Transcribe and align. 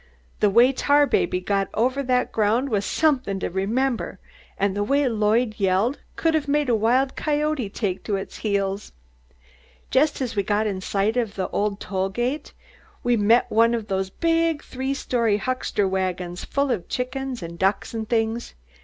"The 0.39 0.49
way 0.49 0.73
Tarbaby 0.73 1.41
got 1.41 1.69
over 1.75 2.01
the 2.01 2.27
ground 2.31 2.69
was 2.69 2.85
something 2.85 3.37
to 3.39 3.51
remember, 3.51 4.17
and 4.57 4.75
the 4.75 4.83
way 4.83 5.07
Lloyd 5.07 5.59
yelled 5.59 5.99
would 6.25 6.33
have 6.33 6.47
made 6.47 6.69
a 6.69 6.75
wild 6.75 7.15
coyote 7.15 7.69
take 7.69 8.03
to 8.05 8.15
its 8.15 8.37
heels. 8.37 8.93
Just 9.91 10.19
as 10.19 10.35
we 10.35 10.41
got 10.41 10.65
in 10.65 10.81
sight 10.81 11.17
of 11.17 11.35
the 11.35 11.47
toll 11.79 12.09
gate, 12.09 12.51
we 13.03 13.15
met 13.15 13.51
one 13.51 13.75
of 13.75 13.89
those 13.89 14.09
big 14.09 14.63
three 14.63 14.95
story 14.95 15.37
huckster 15.37 15.87
wagons, 15.87 16.45
full 16.45 16.71
of 16.71 16.89
chickens 16.89 17.43
and 17.43 17.59
ducks 17.59 17.93
and 17.93 18.09
things. 18.09 18.55